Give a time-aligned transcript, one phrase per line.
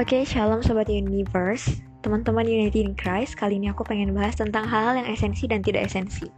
[0.00, 1.84] Oke, shalom Sobat Universe.
[2.00, 5.84] Teman-teman Unity in Christ, kali ini aku pengen bahas tentang hal-hal yang esensi dan tidak
[5.84, 6.32] esensi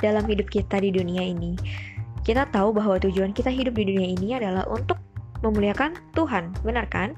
[0.00, 1.52] Dalam hidup kita di dunia ini.
[2.24, 4.96] Kita tahu bahwa tujuan kita hidup di dunia ini adalah untuk
[5.44, 7.12] memuliakan Tuhan, benar kan?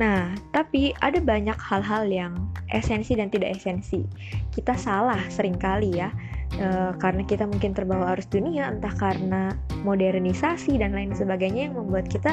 [0.00, 2.32] Nah, tapi ada banyak hal-hal yang
[2.72, 4.00] esensi dan tidak esensi.
[4.48, 6.08] Kita salah sering kali ya
[6.56, 9.52] e, Karena kita mungkin terbawa arus dunia, entah karena
[9.84, 12.32] modernisasi dan lain sebagainya yang membuat kita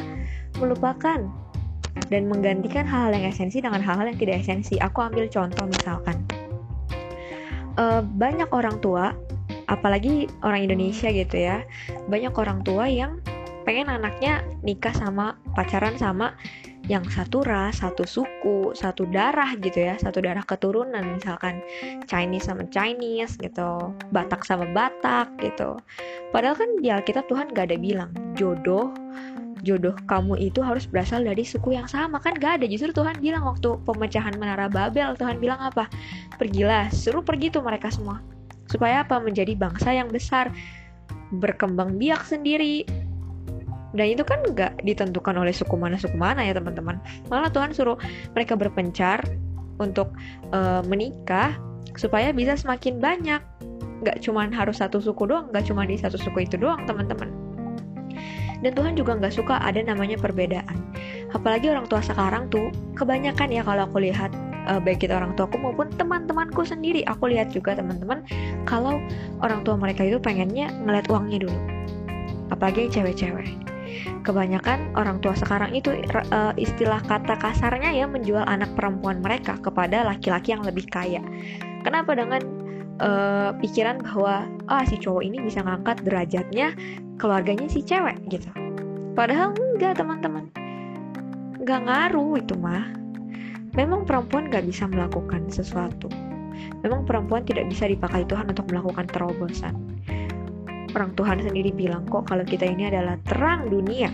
[0.63, 1.27] melupakan
[2.08, 4.80] dan menggantikan hal-hal yang esensi dengan hal-hal yang tidak esensi.
[4.80, 6.23] Aku ambil contoh misalkan,
[7.76, 9.12] uh, banyak orang tua,
[9.67, 11.67] apalagi orang Indonesia gitu ya,
[12.07, 13.20] banyak orang tua yang
[13.67, 16.34] pengen anaknya nikah sama pacaran sama
[16.90, 21.62] yang satu ras, satu suku, satu darah gitu ya, satu darah keturunan misalkan
[22.09, 25.77] Chinese sama Chinese gitu, Batak sama Batak gitu.
[26.34, 28.90] Padahal kan di Alkitab Tuhan gak ada bilang jodoh
[29.62, 32.20] jodoh kamu itu harus berasal dari suku yang sama.
[32.20, 32.65] Kan gak ada.
[32.65, 35.88] Justru Tuhan bilang waktu pemecahan menara Babel Tuhan bilang apa?
[36.40, 38.24] Pergilah suruh pergi tuh mereka semua.
[38.70, 39.20] Supaya apa?
[39.20, 40.52] Menjadi bangsa yang besar.
[41.35, 42.87] Berkembang biak sendiri.
[43.90, 47.02] Dan itu kan gak ditentukan oleh suku mana suku mana ya teman-teman.
[47.27, 47.98] Malah Tuhan suruh
[48.37, 49.26] mereka berpencar
[49.82, 50.13] untuk
[50.54, 51.57] uh, menikah
[51.98, 53.41] supaya bisa semakin banyak.
[54.05, 57.38] Gak cuman harus satu suku doang gak cuma di satu suku itu doang teman-teman
[58.60, 60.77] dan Tuhan juga nggak suka ada namanya perbedaan.
[61.32, 64.34] Apalagi orang tua sekarang tuh kebanyakan ya kalau aku lihat
[64.68, 68.25] uh, baik itu orang tuaku maupun teman-temanku sendiri aku lihat juga teman-teman
[68.68, 69.00] kalau
[69.40, 71.59] orang tua mereka itu pengennya ngeliat uangnya dulu.
[72.50, 73.47] Apalagi cewek-cewek.
[74.22, 75.90] Kebanyakan orang tua sekarang itu
[76.30, 81.24] uh, istilah kata kasarnya ya menjual anak perempuan mereka kepada laki-laki yang lebih kaya.
[81.81, 82.13] Kenapa?
[82.13, 82.59] Dengan
[83.00, 86.75] uh, pikiran bahwa ah si cowok ini bisa ngangkat derajatnya
[87.19, 88.47] keluarganya si cewek gitu.
[89.16, 90.47] Padahal enggak teman-teman.
[91.59, 92.96] Enggak ngaruh itu mah.
[93.75, 96.09] Memang perempuan gak bisa melakukan sesuatu.
[96.84, 99.76] Memang perempuan tidak bisa dipakai Tuhan untuk melakukan terobosan.
[100.98, 104.09] Orang Tuhan sendiri bilang kok kalau kita ini adalah terang dunia.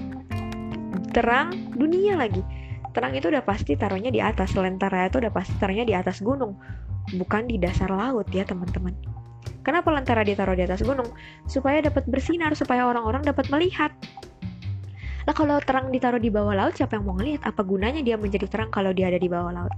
[1.16, 2.44] Terang dunia lagi.
[2.91, 6.56] Terang itu udah pasti taruhnya di atas lentera itu udah pasti taruhnya di atas gunung
[7.13, 8.97] bukan di dasar laut ya teman-teman.
[9.61, 11.09] Kenapa lentera ditaruh di atas gunung?
[11.49, 13.93] Supaya dapat bersinar, supaya orang-orang dapat melihat.
[15.25, 17.41] Nah kalau terang ditaruh di bawah laut, siapa yang mau ngelihat?
[17.49, 19.73] Apa gunanya dia menjadi terang kalau dia ada di bawah laut?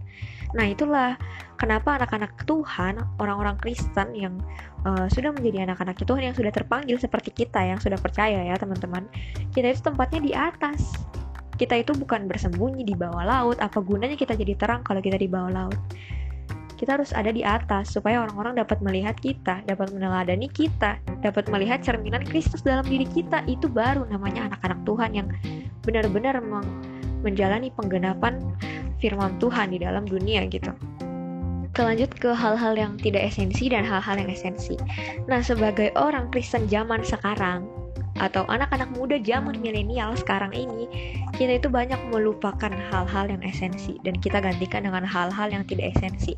[0.60, 1.16] Nah itulah
[1.56, 4.44] kenapa anak-anak Tuhan, orang-orang Kristen yang
[4.84, 9.08] uh, sudah menjadi anak-anak Tuhan yang sudah terpanggil seperti kita yang sudah percaya ya teman-teman,
[9.56, 10.92] kita itu tempatnya di atas.
[11.58, 13.58] Kita itu bukan bersembunyi di bawah laut.
[13.58, 15.80] Apa gunanya kita jadi terang kalau kita di bawah laut?
[16.78, 21.82] Kita harus ada di atas supaya orang-orang dapat melihat kita, dapat meneladani kita, dapat melihat
[21.82, 23.42] cerminan Kristus dalam diri kita.
[23.50, 25.28] Itu baru namanya anak-anak Tuhan yang
[25.82, 26.38] benar-benar
[27.26, 28.38] menjalani penggenapan
[29.02, 30.70] firman Tuhan di dalam dunia gitu.
[31.74, 34.78] Kelanjut ke hal-hal yang tidak esensi dan hal-hal yang esensi.
[35.26, 37.66] Nah, sebagai orang Kristen zaman sekarang,
[38.18, 40.90] atau anak-anak muda zaman milenial sekarang ini,
[41.38, 46.34] kita itu banyak melupakan hal-hal yang esensi dan kita gantikan dengan hal-hal yang tidak esensi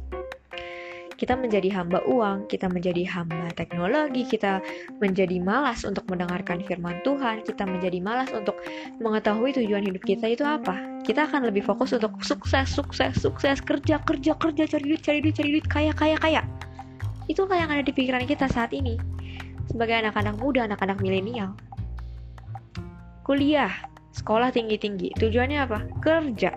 [1.19, 4.63] kita menjadi hamba uang, kita menjadi hamba teknologi, kita
[5.03, 8.55] menjadi malas untuk mendengarkan firman Tuhan, kita menjadi malas untuk
[9.03, 10.79] mengetahui tujuan hidup kita itu apa.
[11.03, 15.35] Kita akan lebih fokus untuk sukses, sukses, sukses, kerja, kerja, kerja, cari duit, cari duit,
[15.35, 16.41] cari duit, kaya, kaya, kaya.
[17.27, 18.95] Itulah yang ada di pikiran kita saat ini.
[19.67, 21.51] Sebagai anak-anak muda, anak-anak milenial.
[23.27, 23.69] Kuliah,
[24.15, 25.19] sekolah tinggi-tinggi.
[25.19, 25.83] Tujuannya apa?
[25.99, 26.55] Kerja.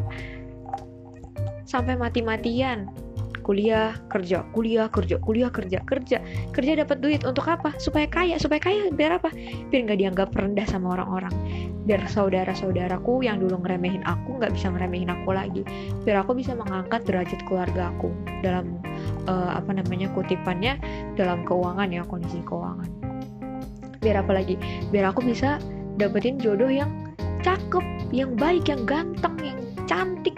[1.66, 3.01] Sampai mati-matian
[3.42, 6.18] kuliah kerja kuliah kerja kuliah kerja kerja.
[6.54, 7.74] Kerja dapat duit untuk apa?
[7.76, 9.28] Supaya kaya supaya kaya biar apa?
[9.68, 11.34] Biar nggak dianggap rendah sama orang-orang.
[11.82, 15.62] Biar saudara-saudaraku yang dulu ngeremehin aku nggak bisa ngeremehin aku lagi.
[16.06, 18.08] Biar aku bisa mengangkat derajat keluarga aku
[18.40, 18.78] dalam
[19.26, 20.78] uh, apa namanya kutipannya
[21.18, 22.88] dalam keuangan ya kondisi keuangan.
[23.98, 24.54] Biar apa lagi?
[24.94, 25.58] Biar aku bisa
[25.98, 26.90] dapetin jodoh yang
[27.42, 27.82] cakep
[28.14, 29.58] yang baik yang ganteng yang
[29.90, 30.31] cantik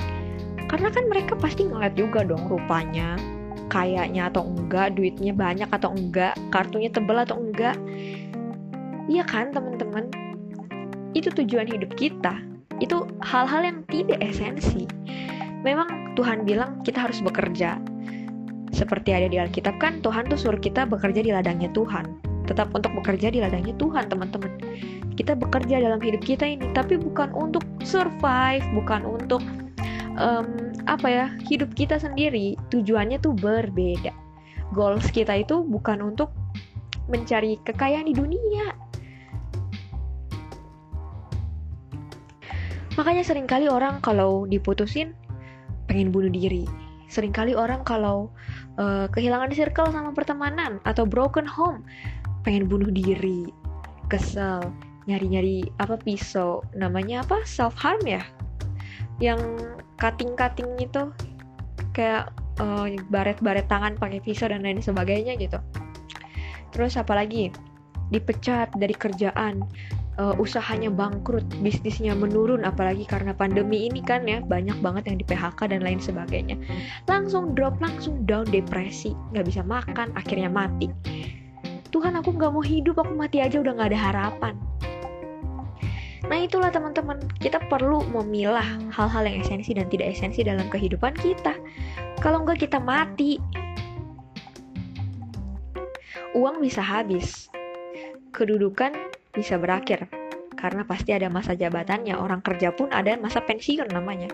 [0.68, 3.16] karena kan mereka pasti ngeliat juga dong rupanya
[3.68, 7.76] kayaknya atau enggak duitnya banyak atau enggak kartunya tebal atau enggak.
[9.10, 10.08] Iya kan teman-teman?
[11.12, 12.40] Itu tujuan hidup kita.
[12.78, 14.88] Itu hal-hal yang tidak esensi.
[15.66, 17.80] Memang Tuhan bilang kita harus bekerja.
[18.74, 22.20] Seperti ada di Alkitab kan Tuhan tuh suruh kita bekerja di ladangnya Tuhan.
[22.44, 24.52] Tetap untuk bekerja di ladangnya Tuhan teman-teman.
[25.14, 29.40] Kita bekerja dalam hidup kita ini tapi bukan untuk survive bukan untuk
[30.18, 34.14] um, apa ya hidup kita sendiri tujuannya tuh berbeda.
[34.74, 36.34] Goals kita itu bukan untuk
[37.06, 38.74] mencari kekayaan di dunia.
[42.94, 45.18] Makanya sering kali orang kalau diputusin
[45.90, 46.64] pengen bunuh diri.
[47.10, 48.30] Seringkali orang kalau
[48.78, 51.82] uh, kehilangan circle sama pertemanan atau broken home
[52.42, 53.50] pengen bunuh diri,
[54.10, 54.62] kesel,
[55.06, 57.42] nyari-nyari apa pisau, namanya apa?
[57.46, 58.22] Self harm ya,
[59.22, 59.38] yang
[59.98, 61.10] cutting-cutting itu
[61.94, 65.58] kayak uh, baret-baret tangan pakai pisau dan lain sebagainya gitu.
[66.74, 67.54] Terus apalagi
[68.10, 69.62] dipecat dari kerjaan,
[70.18, 75.26] uh, usahanya bangkrut, bisnisnya menurun, apalagi karena pandemi ini kan ya banyak banget yang di
[75.26, 76.58] PHK dan lain sebagainya.
[77.06, 80.90] Langsung drop, langsung down, depresi, nggak bisa makan, akhirnya mati.
[81.94, 84.54] Tuhan aku nggak mau hidup, aku mati aja udah nggak ada harapan.
[86.24, 91.52] Nah itulah teman-teman, kita perlu memilah hal-hal yang esensi dan tidak esensi dalam kehidupan kita.
[92.24, 93.36] Kalau nggak kita mati,
[96.32, 97.52] uang bisa habis,
[98.32, 98.92] kedudukan
[99.36, 100.08] bisa berakhir.
[100.56, 102.16] Karena pasti ada masa jabatannya.
[102.16, 104.32] Orang kerja pun ada masa pensiun namanya.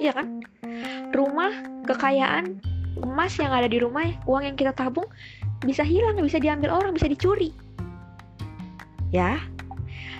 [0.00, 0.40] Iya kan?
[1.12, 2.56] Rumah kekayaan
[3.04, 5.06] emas yang ada di rumah uang yang kita tabung
[5.60, 7.52] bisa hilang bisa diambil orang bisa dicuri.
[9.12, 9.42] Ya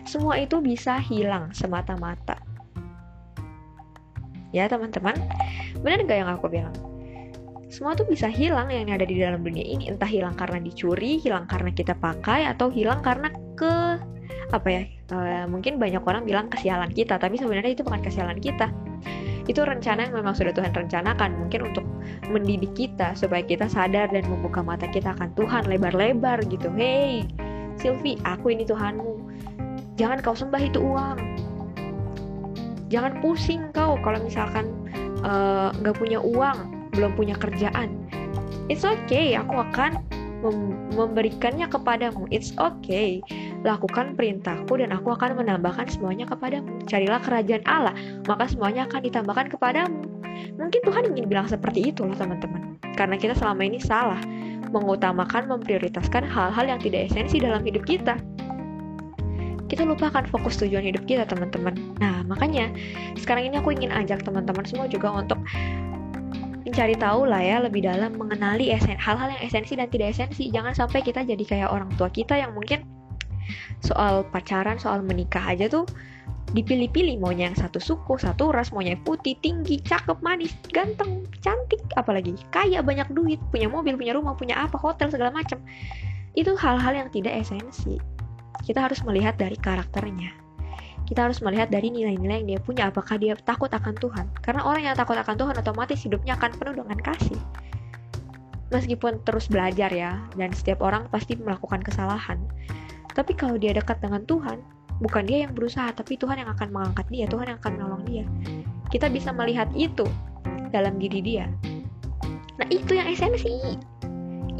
[0.04, 2.40] semua itu bisa hilang semata-mata.
[4.50, 5.14] Ya teman-teman.
[5.80, 6.74] Benar gak yang aku bilang?
[7.70, 9.86] Semua tuh bisa hilang yang ada di dalam dunia ini.
[9.86, 13.74] Entah hilang karena dicuri hilang karena kita pakai atau hilang karena ke
[14.50, 14.82] apa ya
[15.14, 18.74] uh, mungkin banyak orang bilang kesialan kita tapi sebenarnya itu bukan kesialan kita.
[19.46, 21.46] Itu rencana yang memang sudah Tuhan rencanakan.
[21.46, 21.86] Mungkin untuk
[22.26, 26.66] mendidik kita supaya kita sadar dan membuka mata kita akan Tuhan lebar-lebar gitu.
[26.74, 27.30] Hey
[27.78, 29.19] Sylvie aku ini Tuhanmu
[30.00, 31.20] jangan kau sembah itu uang
[32.88, 34.72] jangan pusing kau kalau misalkan
[35.20, 37.96] eh, nggak uh, punya uang belum punya kerjaan.
[38.70, 39.98] It's okay, aku akan
[40.40, 42.26] mem memberikannya kepadamu.
[42.34, 43.22] It's okay.
[43.62, 46.82] Lakukan perintahku dan aku akan menambahkan semuanya kepadamu.
[46.86, 47.94] Carilah kerajaan Allah,
[48.26, 50.00] maka semuanya akan ditambahkan kepadamu.
[50.56, 52.80] Mungkin Tuhan ingin bilang seperti itu loh teman-teman.
[52.96, 54.20] Karena kita selama ini salah
[54.70, 58.16] mengutamakan, memprioritaskan hal-hal yang tidak esensi dalam hidup kita.
[59.70, 61.78] Kita lupakan fokus tujuan hidup kita, teman-teman.
[62.02, 62.74] Nah, makanya
[63.14, 65.38] sekarang ini aku ingin ajak teman-teman semua juga untuk
[66.66, 70.50] mencari tahu lah ya lebih dalam mengenali hal-hal yang esensi dan tidak esensi.
[70.50, 72.82] Jangan sampai kita jadi kayak orang tua kita yang mungkin
[73.82, 75.86] soal pacaran soal menikah aja tuh
[76.50, 82.34] dipilih-pilih maunya yang satu suku satu ras maunya putih tinggi cakep manis ganteng cantik apalagi
[82.50, 85.58] kaya banyak duit punya mobil punya rumah punya apa hotel segala macam.
[86.38, 87.98] Itu hal-hal yang tidak esensi
[88.64, 90.32] kita harus melihat dari karakternya.
[91.10, 92.82] Kita harus melihat dari nilai-nilai yang dia punya.
[92.86, 94.30] Apakah dia takut akan Tuhan?
[94.46, 97.40] Karena orang yang takut akan Tuhan otomatis hidupnya akan penuh dengan kasih.
[98.70, 102.38] Meskipun terus belajar ya dan setiap orang pasti melakukan kesalahan.
[103.10, 104.62] Tapi kalau dia dekat dengan Tuhan
[105.02, 108.24] bukan dia yang berusaha tapi Tuhan yang akan mengangkat dia Tuhan yang akan menolong dia.
[108.94, 110.06] Kita bisa melihat itu
[110.70, 111.50] dalam diri dia.
[112.62, 113.80] Nah itu yang esensi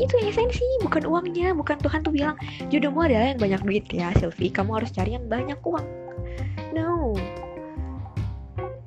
[0.01, 2.37] itu esensi bukan uangnya bukan Tuhan tuh bilang
[2.73, 6.01] jodohmu adalah yang banyak duit ya Sylvie kamu harus cari yang banyak uang
[6.71, 7.19] No.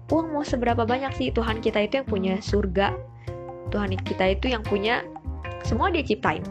[0.07, 2.95] Uang mau seberapa banyak sih Tuhan kita itu yang punya surga.
[3.73, 5.03] Tuhan kita itu yang punya
[5.67, 6.43] semua dia ciptain.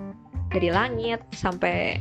[0.52, 1.96] Dari langit sampai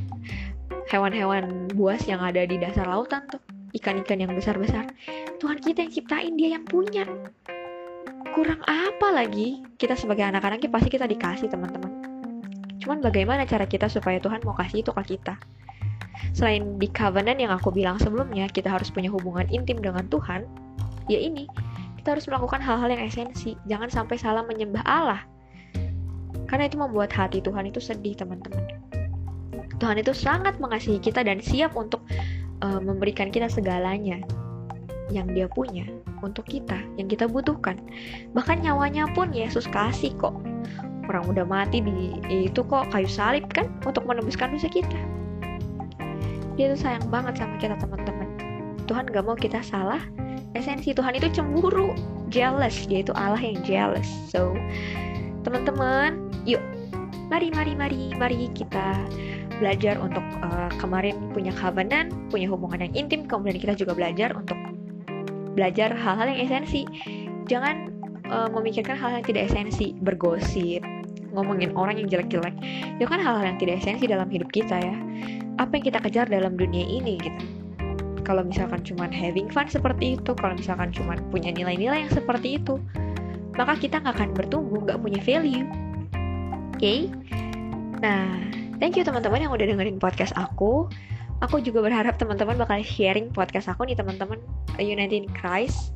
[0.92, 3.40] hewan-hewan buas yang ada di dasar lautan tuh.
[3.72, 4.92] Ikan-ikan yang besar-besar.
[5.40, 7.08] Tuhan kita yang ciptain, dia yang punya.
[8.36, 9.64] Kurang apa lagi?
[9.80, 11.91] Kita sebagai anak-anaknya pasti kita dikasih teman-teman.
[12.82, 15.38] Cuman bagaimana cara kita supaya Tuhan mau kasih itu ke kita?
[16.34, 20.50] Selain di covenant yang aku bilang sebelumnya, kita harus punya hubungan intim dengan Tuhan,
[21.06, 21.46] ya ini,
[22.02, 23.54] kita harus melakukan hal-hal yang esensi.
[23.70, 25.22] Jangan sampai salah menyembah Allah.
[26.50, 28.66] Karena itu membuat hati Tuhan itu sedih, teman-teman.
[29.78, 32.02] Tuhan itu sangat mengasihi kita dan siap untuk
[32.66, 34.22] uh, memberikan kita segalanya
[35.10, 35.86] yang dia punya
[36.22, 37.78] untuk kita, yang kita butuhkan.
[38.34, 40.38] Bahkan nyawanya pun Yesus kasih kok.
[41.10, 45.00] Orang udah mati di itu kok kayu salib kan untuk menembuskan dosa kita.
[46.60, 48.28] Dia tuh sayang banget sama kita teman-teman.
[48.86, 50.04] Tuhan gak mau kita salah.
[50.52, 51.96] Esensi Tuhan itu cemburu
[52.28, 52.86] jealous.
[52.86, 54.08] Dia itu Allah yang jealous.
[54.28, 54.54] So
[55.48, 56.62] teman-teman yuk.
[57.32, 59.08] Mari mari mari mari kita
[59.64, 63.24] belajar untuk uh, kemarin punya covenant punya hubungan yang intim.
[63.24, 64.60] Kemudian kita juga belajar untuk
[65.56, 66.84] belajar hal-hal yang esensi.
[67.48, 67.91] Jangan
[68.32, 70.82] uh, memikirkan hal yang tidak esensi bergosip
[71.32, 72.56] ngomongin orang yang jelek-jelek.
[73.00, 74.96] Itu kan hal-hal yang tidak esensi dalam hidup kita ya.
[75.60, 77.44] Apa yang kita kejar dalam dunia ini gitu.
[78.24, 82.80] Kalau misalkan cuma having fun seperti itu kalau misalkan cuma punya nilai-nilai yang seperti itu
[83.60, 85.68] maka kita nggak akan bertumbuh nggak punya value.
[86.72, 86.80] Oke?
[86.80, 87.00] Okay?
[88.02, 88.34] nah
[88.82, 90.88] thank you teman-teman yang udah dengerin podcast aku.
[91.42, 94.38] Aku juga berharap teman-teman bakal sharing podcast aku nih teman-teman.
[94.80, 95.92] United in Christ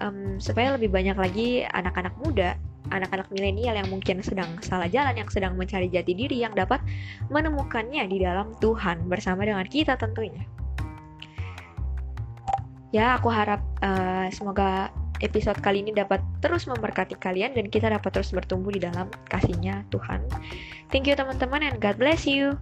[0.00, 2.56] um, supaya lebih banyak lagi anak-anak muda
[2.88, 6.80] anak-anak milenial yang mungkin sedang salah jalan, yang sedang mencari jati diri, yang dapat
[7.28, 10.42] menemukannya di dalam Tuhan bersama dengan kita tentunya.
[12.90, 14.90] Ya, aku harap uh, semoga
[15.20, 19.86] episode kali ini dapat terus memberkati kalian dan kita dapat terus bertumbuh di dalam kasihnya
[19.92, 20.24] Tuhan.
[20.90, 22.56] Thank you teman-teman and God bless you.